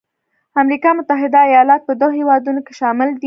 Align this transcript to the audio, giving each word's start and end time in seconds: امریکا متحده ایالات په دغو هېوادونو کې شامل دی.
امریکا 0.61 0.89
متحده 0.99 1.39
ایالات 1.45 1.81
په 1.85 1.93
دغو 2.01 2.17
هېوادونو 2.19 2.59
کې 2.65 2.73
شامل 2.79 3.09
دی. 3.13 3.19